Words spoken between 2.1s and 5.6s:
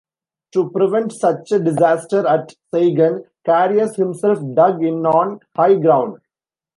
at Siegen, Carius himself dug in on